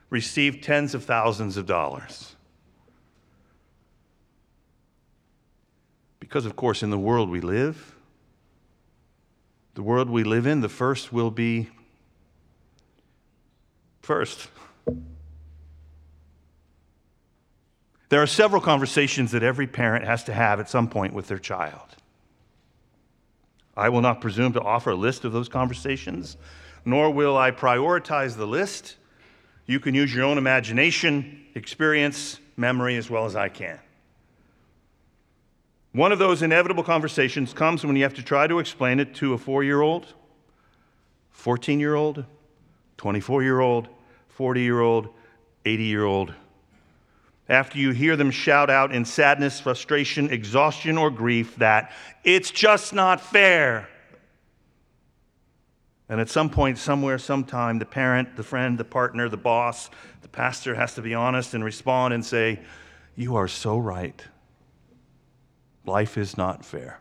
received 0.10 0.66
tens 0.66 0.94
of 0.94 1.06
thousands 1.06 1.56
of 1.56 1.66
dollars. 1.66 2.36
Because, 6.20 6.46
of 6.46 6.58
course, 6.58 6.84
in 6.84 6.90
the 6.90 7.00
world 7.00 7.30
we 7.30 7.40
live, 7.40 7.96
the 9.76 9.84
world 9.84 10.10
we 10.10 10.26
live 10.26 10.46
in, 10.46 10.60
the 10.60 10.68
first 10.68 11.14
will 11.14 11.32
be 11.32 11.70
first. 14.02 14.50
There 18.14 18.22
are 18.22 18.28
several 18.28 18.62
conversations 18.62 19.32
that 19.32 19.42
every 19.42 19.66
parent 19.66 20.06
has 20.06 20.24
to 20.26 20.34
have 20.36 20.60
at 20.60 20.70
some 20.70 20.88
point 20.88 21.16
with 21.16 21.28
their 21.28 21.40
child. 21.40 21.96
I 23.76 23.90
will 23.90 24.02
not 24.02 24.22
presume 24.22 24.54
to 24.54 24.62
offer 24.62 24.92
a 24.92 24.96
list 24.96 25.26
of 25.26 25.34
those 25.34 25.50
conversations, 25.50 26.38
nor 26.86 27.10
will 27.10 27.36
I 27.36 27.50
prioritize 27.50 28.38
the 28.38 28.46
list. 28.46 28.98
You 29.66 29.80
can 29.80 29.96
use 29.96 30.14
your 30.14 30.26
own 30.26 30.38
imagination, 30.38 31.44
experience, 31.56 32.40
memory 32.56 32.98
as 32.98 33.10
well 33.10 33.26
as 33.26 33.36
I 33.36 33.50
can. 33.50 33.80
One 35.94 36.12
of 36.12 36.20
those 36.20 36.44
inevitable 36.44 36.84
conversations 36.84 37.52
comes 37.52 37.84
when 37.84 37.96
you 37.96 38.04
have 38.04 38.14
to 38.14 38.24
try 38.24 38.46
to 38.46 38.60
explain 38.60 39.00
it 39.00 39.16
to 39.16 39.34
a 39.34 39.40
four 39.40 39.64
year 39.64 39.82
old, 39.82 40.06
14 41.32 41.80
year 41.80 41.96
old, 41.96 42.26
24 42.98 43.42
year 43.42 43.60
old, 43.60 43.88
40 44.28 44.62
year 44.62 44.82
old, 44.82 45.10
80 45.66 45.84
year 45.84 46.04
old. 46.04 46.36
After 47.50 47.78
you 47.78 47.92
hear 47.92 48.16
them 48.16 48.32
shout 48.32 48.70
out 48.70 48.94
in 48.94 49.04
sadness, 49.04 49.60
frustration, 49.60 50.32
exhaustion, 50.32 50.98
or 50.98 51.10
grief 51.10 51.56
that 51.58 51.92
it's 52.24 52.52
just 52.52 52.94
not 52.94 53.20
fair. 53.20 53.90
And 56.08 56.22
at 56.22 56.30
some 56.30 56.50
point, 56.50 56.78
somewhere, 56.78 57.18
sometime, 57.18 57.80
the 57.80 57.86
parent, 57.86 58.36
the 58.36 58.44
friend, 58.44 58.78
the 58.78 58.86
partner, 58.86 59.28
the 59.30 59.38
boss, 59.38 59.90
the 60.22 60.28
pastor 60.28 60.76
has 60.76 60.96
to 60.96 61.02
be 61.02 61.14
honest 61.14 61.54
and 61.54 61.64
respond 61.64 62.14
and 62.14 62.26
say, 62.26 62.60
You 63.16 63.36
are 63.36 63.48
so 63.48 63.78
right. 63.78 64.22
Life 65.86 66.18
is 66.18 66.38
not 66.38 66.64
fair. 66.64 67.00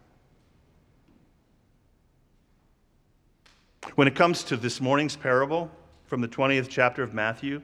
When 3.94 4.08
it 4.08 4.14
comes 4.14 4.42
to 4.44 4.56
this 4.56 4.80
morning's 4.80 5.16
parable, 5.16 5.70
from 6.12 6.20
the 6.20 6.28
20th 6.28 6.68
chapter 6.68 7.02
of 7.02 7.14
Matthew. 7.14 7.62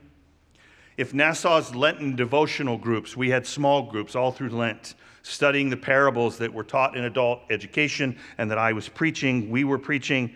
If 0.99 1.14
Nassau's 1.14 1.76
Lenten 1.76 2.17
devotional 2.17 2.76
groups, 2.76 3.17
we 3.17 3.31
had 3.31 3.47
small 3.47 3.83
groups 3.83 4.17
all 4.17 4.33
through 4.33 4.50
Lent 4.50 4.97
studying 5.23 5.71
the 5.71 5.76
parables 5.76 6.38
that 6.38 6.52
were 6.52 6.64
taught 6.64 6.97
in 6.97 7.05
adult 7.05 7.40
education 7.50 8.19
and 8.37 8.50
that 8.50 8.59
I 8.59 8.73
was 8.73 8.88
preaching, 8.88 9.49
we 9.49 9.62
were 9.62 9.78
preaching. 9.78 10.35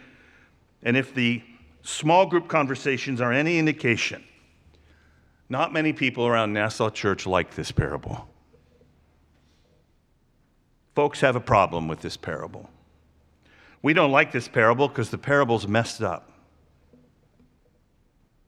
And 0.85 0.97
if 0.97 1.15
the 1.15 1.43
small 1.83 2.27
group 2.27 2.47
conversations 2.47 3.21
are 3.21 3.33
any 3.33 3.59
indication, 3.59 4.23
not 5.49 5.73
many 5.73 5.93
people 5.93 6.29
around 6.29 6.53
Nassau 6.53 6.91
Church 6.91 7.27
like 7.27 7.57
this 7.57 7.73
parable. 7.73 8.29
Folks 10.95 11.21
have 11.23 11.35
a 11.35 11.41
problem 11.41 11.89
with 11.89 12.03
this 12.03 12.17
parable. 12.17 12.71
We 13.83 13.95
don't 13.95 14.13
like 14.13 14.31
this 14.31 14.47
parable 14.47 14.87
because 14.87 15.11
the 15.11 15.19
parable's 15.19 15.67
messed 15.67 16.03
up. 16.03 16.32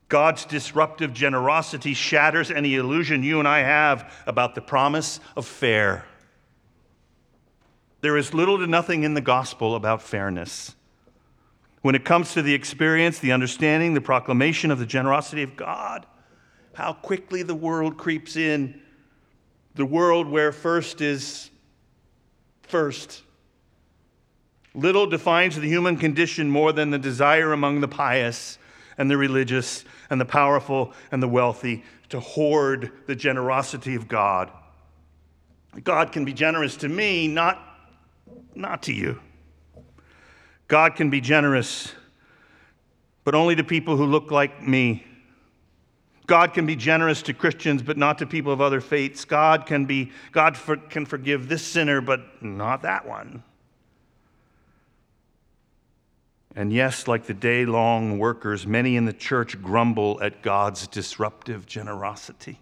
God's 0.08 0.44
disruptive 0.44 1.12
generosity 1.12 1.94
shatters 1.94 2.50
any 2.50 2.74
illusion 2.74 3.22
you 3.22 3.38
and 3.38 3.48
I 3.48 3.60
have 3.60 4.12
about 4.26 4.54
the 4.54 4.60
promise 4.60 5.18
of 5.36 5.46
fair. 5.46 6.04
There 8.00 8.16
is 8.16 8.34
little 8.34 8.58
to 8.58 8.66
nothing 8.66 9.02
in 9.02 9.14
the 9.14 9.22
gospel 9.22 9.74
about 9.74 10.02
fairness. 10.02 10.74
When 11.80 11.94
it 11.94 12.04
comes 12.04 12.34
to 12.34 12.42
the 12.42 12.54
experience, 12.54 13.18
the 13.18 13.32
understanding, 13.32 13.94
the 13.94 14.00
proclamation 14.00 14.70
of 14.70 14.78
the 14.78 14.86
generosity 14.86 15.42
of 15.42 15.56
God, 15.56 16.06
how 16.74 16.92
quickly 16.92 17.42
the 17.42 17.54
world 17.54 17.96
creeps 17.96 18.36
in. 18.36 18.80
The 19.74 19.86
world 19.86 20.28
where 20.28 20.52
first 20.52 21.00
is 21.00 21.50
first. 22.62 23.22
Little 24.74 25.06
defines 25.06 25.56
the 25.56 25.68
human 25.68 25.96
condition 25.96 26.50
more 26.50 26.72
than 26.72 26.90
the 26.90 26.98
desire 26.98 27.52
among 27.52 27.80
the 27.80 27.88
pious 27.88 28.58
and 28.98 29.10
the 29.10 29.16
religious 29.16 29.84
and 30.10 30.20
the 30.20 30.24
powerful 30.24 30.92
and 31.10 31.22
the 31.22 31.28
wealthy 31.28 31.84
to 32.08 32.20
hoard 32.20 32.92
the 33.06 33.14
generosity 33.14 33.94
of 33.94 34.08
God. 34.08 34.50
God 35.82 36.12
can 36.12 36.24
be 36.24 36.32
generous 36.32 36.76
to 36.78 36.88
me, 36.88 37.26
not, 37.26 37.60
not 38.54 38.82
to 38.84 38.92
you. 38.92 39.20
God 40.68 40.94
can 40.96 41.10
be 41.10 41.20
generous, 41.20 41.92
but 43.24 43.34
only 43.34 43.56
to 43.56 43.64
people 43.64 43.96
who 43.96 44.06
look 44.06 44.30
like 44.30 44.62
me. 44.62 45.04
God 46.26 46.54
can 46.54 46.64
be 46.64 46.76
generous 46.76 47.20
to 47.22 47.34
Christians, 47.34 47.82
but 47.82 47.98
not 47.98 48.18
to 48.18 48.26
people 48.26 48.52
of 48.52 48.60
other 48.60 48.80
faiths. 48.80 49.24
God 49.24 49.66
can 49.66 49.84
be 49.84 50.12
God 50.32 50.56
for, 50.56 50.76
can 50.76 51.04
forgive 51.04 51.48
this 51.48 51.62
sinner, 51.62 52.00
but 52.00 52.42
not 52.42 52.82
that 52.82 53.06
one. 53.06 53.42
And 56.56 56.72
yes, 56.72 57.08
like 57.08 57.26
the 57.26 57.34
day 57.34 57.66
long 57.66 58.18
workers, 58.18 58.66
many 58.66 58.96
in 58.96 59.04
the 59.04 59.12
church 59.12 59.60
grumble 59.60 60.20
at 60.22 60.40
God's 60.40 60.86
disruptive 60.86 61.66
generosity. 61.66 62.60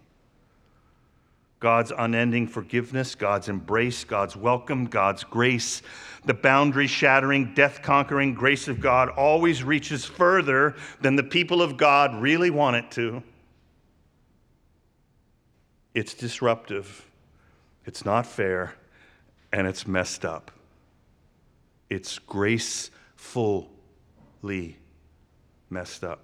God's 1.59 1.93
unending 1.97 2.47
forgiveness, 2.47 3.15
God's 3.15 3.47
embrace, 3.47 4.03
God's 4.03 4.35
welcome, 4.35 4.85
God's 4.85 5.23
grace, 5.23 5.81
the 6.25 6.33
boundary 6.33 6.87
shattering, 6.87 7.53
death 7.53 7.81
conquering 7.81 8.33
grace 8.33 8.67
of 8.67 8.81
God 8.81 9.09
always 9.09 9.63
reaches 9.63 10.03
further 10.03 10.75
than 10.99 11.15
the 11.15 11.23
people 11.23 11.61
of 11.61 11.77
God 11.77 12.21
really 12.21 12.49
want 12.49 12.75
it 12.75 12.91
to. 12.91 13.23
It's 15.93 16.13
disruptive, 16.13 17.05
it's 17.85 18.03
not 18.03 18.25
fair, 18.25 18.73
and 19.53 19.67
it's 19.67 19.87
messed 19.87 20.25
up. 20.25 20.51
It's 21.89 22.19
graceful 22.19 23.69
messed 25.69 26.03
up. 26.03 26.19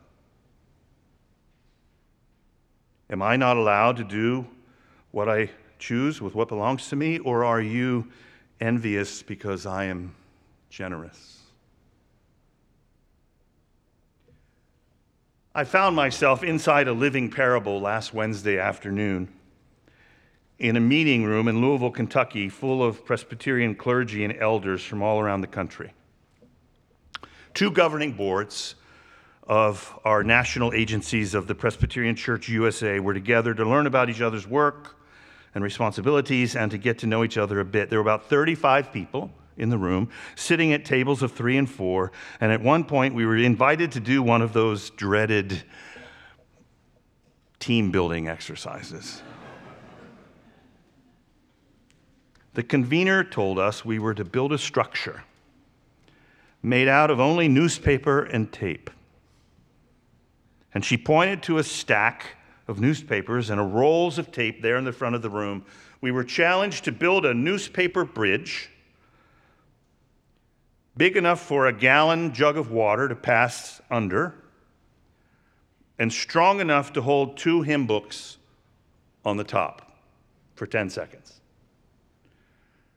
Am 3.10 3.22
I 3.22 3.36
not 3.36 3.58
allowed 3.58 3.98
to 3.98 4.04
do 4.04 4.46
what 5.12 5.28
I 5.28 5.50
choose 5.80 6.22
with 6.22 6.36
what 6.36 6.50
belongs 6.50 6.90
to 6.90 6.96
me, 6.96 7.18
or 7.20 7.44
are 7.44 7.62
you 7.62 8.08
envious 8.62 9.24
because 9.24 9.66
I 9.66 9.86
am 9.86 10.14
generous? 10.70 11.40
I 15.56 15.64
found 15.64 15.96
myself 15.96 16.44
inside 16.44 16.88
a 16.88 16.94
living 16.94 17.32
parable 17.32 17.82
last 17.82 18.14
Wednesday 18.14 18.60
afternoon 18.60 19.28
in 20.60 20.76
a 20.76 20.80
meeting 20.80 21.24
room 21.24 21.48
in 21.48 21.62
Louisville, 21.62 21.90
Kentucky, 21.90 22.50
full 22.50 22.84
of 22.84 23.04
Presbyterian 23.06 23.74
clergy 23.74 24.24
and 24.24 24.36
elders 24.38 24.84
from 24.84 25.02
all 25.02 25.20
around 25.20 25.42
the 25.42 25.48
country. 25.48 25.94
Two 27.60 27.72
governing 27.72 28.14
boards 28.14 28.76
of 29.44 30.00
our 30.06 30.24
national 30.24 30.74
agencies 30.74 31.34
of 31.34 31.46
the 31.46 31.54
Presbyterian 31.54 32.16
Church 32.16 32.48
USA 32.48 33.02
were 33.02 33.14
together 33.14 33.54
to 33.54 33.66
learn 33.66 33.86
about 33.86 34.10
each 34.10 34.22
other's 34.22 34.48
work 34.48 34.96
and 35.54 35.62
responsibilities 35.62 36.56
and 36.56 36.72
to 36.72 36.78
get 36.78 37.00
to 37.00 37.06
know 37.06 37.22
each 37.22 37.38
other 37.38 37.60
a 37.60 37.66
bit. 37.66 37.90
There 37.90 38.00
were 38.00 38.10
about 38.10 38.30
35 38.30 38.94
people 38.94 39.30
in 39.58 39.68
the 39.68 39.78
room, 39.78 40.10
sitting 40.38 40.72
at 40.72 40.86
tables 40.86 41.22
of 41.22 41.34
three 41.34 41.58
and 41.58 41.70
four. 41.70 42.14
And 42.40 42.54
at 42.54 42.62
one 42.62 42.86
point, 42.86 43.14
we 43.14 43.26
were 43.26 43.36
invited 43.36 43.92
to 43.92 44.00
do 44.00 44.24
one 44.24 44.42
of 44.42 44.54
those 44.54 44.92
dreaded 44.92 45.62
team 47.60 47.92
building 47.92 48.30
exercises. 48.30 49.22
The 52.54 52.64
convener 52.64 53.26
told 53.26 53.60
us 53.60 53.84
we 53.84 54.00
were 54.00 54.14
to 54.14 54.24
build 54.24 54.54
a 54.54 54.58
structure 54.58 55.26
made 56.62 56.88
out 56.88 57.10
of 57.10 57.20
only 57.20 57.48
newspaper 57.48 58.24
and 58.24 58.52
tape. 58.52 58.90
And 60.74 60.84
she 60.84 60.98
pointed 60.98 61.42
to 61.44 61.58
a 61.58 61.64
stack 61.64 62.36
of 62.68 62.80
newspapers 62.80 63.50
and 63.50 63.60
a 63.60 63.64
rolls 63.64 64.18
of 64.18 64.32
tape 64.32 64.62
there 64.62 64.78
in 64.78 64.84
the 64.84 64.92
front 64.92 65.16
of 65.16 65.22
the 65.22 65.30
room. 65.30 65.66
We 66.02 66.12
were 66.12 66.24
challenged 66.24 66.84
to 66.86 66.92
build 66.92 67.26
a 67.26 67.34
newspaper 67.34 68.06
bridge 68.06 68.70
big 71.00 71.16
enough 71.16 71.40
for 71.40 71.66
a 71.66 71.72
gallon 71.72 72.34
jug 72.34 72.58
of 72.58 72.72
water 72.72 73.08
to 73.08 73.16
pass 73.16 73.82
under, 73.90 74.36
and 75.98 76.12
strong 76.12 76.60
enough 76.60 76.92
to 76.92 77.02
hold 77.02 77.38
two 77.38 77.62
hymn 77.62 77.88
books 77.88 78.38
on 79.24 79.38
the 79.38 79.44
top 79.46 79.98
for 80.56 80.68
10 80.68 80.90
seconds. 80.90 81.40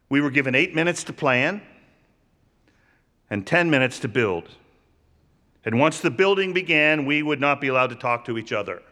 We 0.08 0.20
were 0.20 0.30
given 0.30 0.56
eight 0.56 0.74
minutes 0.74 1.04
to 1.04 1.12
plan 1.12 1.62
and 3.32 3.46
10 3.46 3.70
minutes 3.70 3.98
to 4.00 4.08
build. 4.08 4.50
And 5.64 5.80
once 5.80 6.00
the 6.00 6.10
building 6.10 6.52
began, 6.52 7.06
we 7.06 7.22
would 7.22 7.40
not 7.40 7.62
be 7.62 7.68
allowed 7.68 7.86
to 7.86 7.94
talk 7.94 8.26
to 8.26 8.36
each 8.36 8.52
other. 8.52 8.82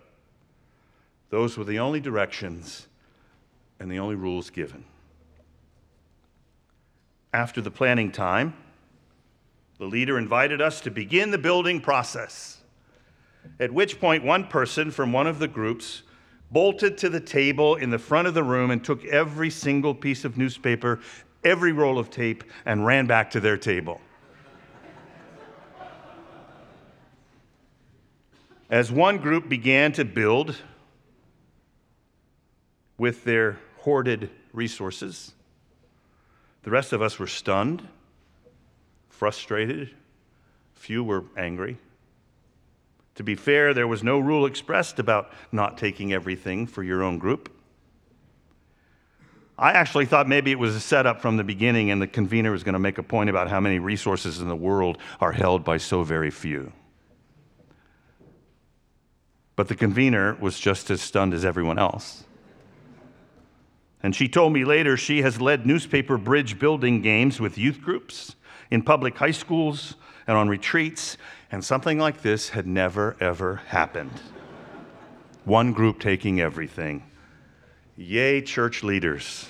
Those 1.28 1.59
were 1.59 1.64
the 1.64 1.78
only 1.78 2.00
directions 2.00 2.87
and 3.78 3.92
the 3.92 3.99
only 3.99 4.14
rules 4.14 4.49
given. 4.49 4.87
After 7.35 7.61
the 7.61 7.70
planning 7.70 8.11
time, 8.11 8.54
the 9.78 9.85
leader 9.85 10.16
invited 10.16 10.62
us 10.62 10.80
to 10.80 10.90
begin 10.90 11.30
the 11.30 11.37
building 11.37 11.78
process, 11.78 12.62
at 13.59 13.70
which 13.70 14.00
point 14.00 14.25
one 14.25 14.47
person 14.47 14.90
from 14.90 15.12
one 15.12 15.26
of 15.26 15.38
the 15.38 15.49
groups 15.49 16.00
bolted 16.50 16.97
to 16.97 17.11
the 17.11 17.20
table 17.20 17.76
in 17.76 17.90
the 17.90 17.99
front 17.99 18.26
of 18.26 18.32
the 18.32 18.42
room 18.42 18.70
and 18.70 18.82
took 18.82 19.04
every 19.04 19.50
single 19.50 19.94
piece 19.94 20.25
of 20.25 20.38
newspaper, 20.38 20.99
every 21.44 21.73
roll 21.73 21.99
of 21.99 22.09
tape, 22.09 22.42
and 22.64 22.87
ran 22.87 23.06
back 23.06 23.30
to 23.32 23.38
their 23.38 23.59
table. 23.59 24.00
As 28.71 28.93
one 28.93 29.19
group 29.19 29.49
began 29.49 29.93
to 29.93 30.04
build 30.04 30.56
with 32.97 33.25
their 33.25 33.59
hoarded 33.78 34.30
resources, 34.52 35.33
the 36.63 36.71
rest 36.71 36.93
of 36.93 37.02
us 37.02 37.19
were 37.19 37.26
stunned 37.26 37.87
frustrated, 39.21 39.91
few 40.73 41.04
were 41.04 41.25
angry. 41.37 41.76
To 43.17 43.23
be 43.23 43.35
fair, 43.35 43.75
there 43.75 43.87
was 43.87 44.02
no 44.02 44.19
rule 44.19 44.47
expressed 44.47 44.99
about 44.99 45.30
not 45.52 45.76
taking 45.76 46.11
everything 46.11 46.67
for 46.67 46.83
your 46.83 47.02
own 47.02 47.19
group. 47.19 47.54
I 49.59 49.73
actually 49.73 50.06
thought 50.06 50.26
maybe 50.26 50.50
it 50.52 50.59
was 50.59 50.75
a 50.75 50.80
setup 50.80 51.21
from 51.21 51.37
the 51.37 51.45
beginning 51.45 51.91
and 51.91 52.00
the 52.00 52.06
convener 52.06 52.50
was 52.50 52.65
going 52.65 52.73
to 52.73 52.78
make 52.78 52.97
a 52.97 53.02
point 53.02 53.28
about 53.28 53.50
how 53.50 53.61
many 53.61 53.78
resources 53.78 54.41
in 54.41 54.49
the 54.49 54.56
world 54.56 54.97
are 55.21 55.33
held 55.33 55.65
by 55.65 55.76
so 55.76 56.02
very 56.02 56.30
few. 56.30 56.73
But 59.60 59.68
the 59.68 59.75
convener 59.75 60.38
was 60.40 60.58
just 60.58 60.88
as 60.88 61.02
stunned 61.02 61.34
as 61.34 61.44
everyone 61.44 61.78
else. 61.78 62.25
And 64.02 64.16
she 64.16 64.26
told 64.26 64.54
me 64.54 64.64
later 64.64 64.96
she 64.96 65.20
has 65.20 65.38
led 65.38 65.66
newspaper 65.66 66.16
bridge 66.16 66.58
building 66.58 67.02
games 67.02 67.40
with 67.40 67.58
youth 67.58 67.82
groups 67.82 68.36
in 68.70 68.80
public 68.80 69.18
high 69.18 69.32
schools 69.32 69.96
and 70.26 70.38
on 70.38 70.49
retreats, 70.49 71.18
and 71.52 71.62
something 71.62 71.99
like 71.99 72.23
this 72.23 72.49
had 72.49 72.66
never, 72.66 73.18
ever 73.20 73.56
happened. 73.66 74.23
One 75.44 75.75
group 75.75 76.00
taking 76.00 76.40
everything. 76.40 77.02
Yay, 77.99 78.40
church 78.40 78.82
leaders. 78.82 79.46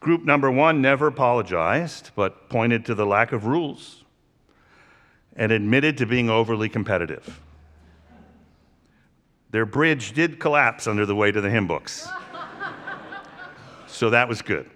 Group 0.00 0.24
number 0.24 0.50
one 0.50 0.82
never 0.82 1.06
apologized, 1.06 2.10
but 2.16 2.48
pointed 2.48 2.84
to 2.86 2.96
the 2.96 3.06
lack 3.06 3.30
of 3.30 3.46
rules 3.46 4.02
and 5.36 5.52
admitted 5.52 5.98
to 5.98 6.06
being 6.06 6.28
overly 6.30 6.68
competitive. 6.68 7.40
Their 9.50 9.64
bridge 9.64 10.12
did 10.12 10.38
collapse 10.38 10.86
under 10.86 11.06
the 11.06 11.14
weight 11.14 11.36
of 11.36 11.42
the 11.42 11.50
hymn 11.50 11.66
books. 11.66 12.06
So 13.86 14.10
that 14.10 14.28
was 14.28 14.42
good. 14.42 14.70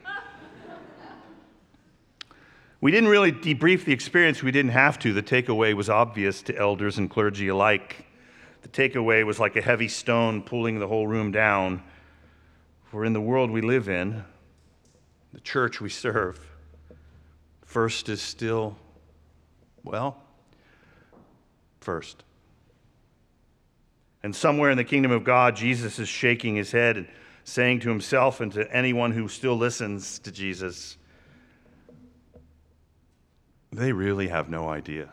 We 2.81 2.91
didn't 2.91 3.11
really 3.11 3.31
debrief 3.31 3.85
the 3.85 3.93
experience, 3.93 4.43
we 4.43 4.51
didn't 4.51 4.73
have 4.73 4.99
to. 5.01 5.13
The 5.13 5.23
takeaway 5.23 5.75
was 5.75 5.89
obvious 5.89 6.43
to 6.43 6.57
elders 6.57 6.99
and 6.99 7.09
clergy 7.09 7.49
alike. 7.49 8.07
The 8.63 8.69
takeaway 8.69 9.25
was 9.25 9.39
like 9.39 9.55
a 9.57 9.63
heavy 9.63 9.89
stone 9.89 10.43
pulling 10.43 10.81
the 10.81 10.89
whole 10.89 11.07
room 11.07 11.31
down. 11.31 11.83
For 12.91 13.05
in 13.05 13.13
the 13.13 13.21
world 13.21 13.51
we 13.51 13.61
live 13.61 13.89
in, 13.89 14.25
the 15.33 15.41
church 15.41 15.81
we 15.81 15.89
serve, 15.89 16.41
first 17.65 18.09
is 18.09 18.21
still, 18.21 18.77
well, 19.85 20.22
first. 21.83 22.25
And 24.23 24.35
somewhere 24.35 24.71
in 24.71 24.77
the 24.77 24.85
kingdom 24.85 25.11
of 25.11 25.25
God, 25.25 25.57
Jesus 25.57 25.99
is 25.99 26.09
shaking 26.09 26.55
his 26.55 26.73
head 26.73 26.97
and 26.97 27.09
saying 27.45 27.81
to 27.81 27.89
himself 27.89 28.41
and 28.41 28.53
to 28.53 28.71
anyone 28.75 29.11
who 29.11 29.29
still 29.29 29.57
listens 29.57 30.19
to 30.21 30.31
Jesus, 30.31 30.97
they 33.73 33.93
really 33.93 34.29
have 34.29 34.49
no 34.49 34.69
idea. 34.69 35.13